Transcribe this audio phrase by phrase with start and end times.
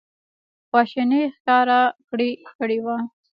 [0.69, 1.81] خواشیني ښکاره
[2.59, 2.97] کړې وه.